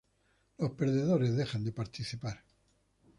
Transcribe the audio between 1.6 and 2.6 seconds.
de participar.